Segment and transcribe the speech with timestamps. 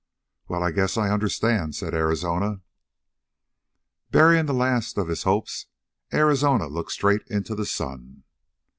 [0.47, 2.61] "Well, I guess I understand," said Arizona.
[4.09, 5.67] Burying the last of his hopes,
[6.11, 8.23] Arizona looked straight into the sun.